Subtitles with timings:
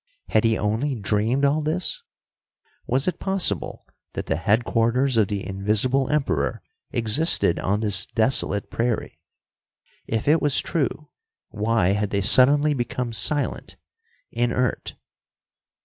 [0.29, 2.01] Had he only dreamed all this?
[2.87, 9.19] Was it possible that the headquarters of the Invisible Emperor existed on this desolate prairie?
[10.07, 11.11] If it was true,
[11.49, 13.75] why had they suddenly become silent,
[14.31, 14.95] inert?